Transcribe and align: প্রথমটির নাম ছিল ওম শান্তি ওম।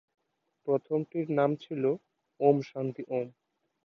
প্রথমটির 0.67 1.27
নাম 1.31 1.51
ছিল 1.63 1.83
ওম 2.39 2.57
শান্তি 2.69 3.03
ওম। 3.09 3.27